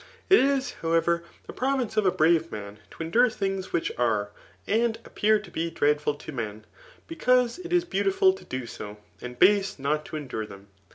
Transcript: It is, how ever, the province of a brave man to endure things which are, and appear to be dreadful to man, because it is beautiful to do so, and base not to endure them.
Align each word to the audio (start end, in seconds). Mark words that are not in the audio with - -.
It 0.31 0.39
is, 0.39 0.71
how 0.81 0.93
ever, 0.93 1.23
the 1.45 1.53
province 1.53 1.95
of 1.95 2.07
a 2.07 2.11
brave 2.11 2.51
man 2.51 2.79
to 2.89 3.03
endure 3.03 3.29
things 3.29 3.71
which 3.71 3.91
are, 3.99 4.31
and 4.65 4.97
appear 5.05 5.37
to 5.39 5.51
be 5.51 5.69
dreadful 5.69 6.15
to 6.15 6.31
man, 6.31 6.65
because 7.05 7.59
it 7.59 7.71
is 7.71 7.85
beautiful 7.85 8.33
to 8.33 8.43
do 8.43 8.65
so, 8.65 8.97
and 9.21 9.37
base 9.37 9.77
not 9.77 10.03
to 10.07 10.15
endure 10.15 10.47
them. 10.47 10.69